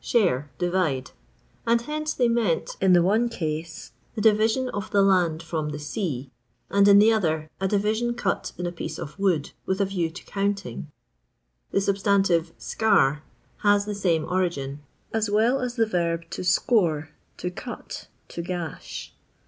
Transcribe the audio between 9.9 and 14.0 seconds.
to counting. The substantive eear has the